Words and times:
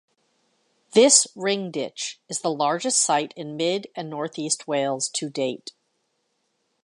This 0.93 1.27
ring 1.35 1.69
ditch 1.69 2.19
is 2.27 2.41
the 2.41 2.49
largest 2.51 2.97
site 3.03 3.35
in 3.37 3.55
mid 3.55 3.85
and 3.95 4.09
northeast 4.09 4.67
Wales 4.67 5.07
to 5.09 5.29
date. 5.29 5.73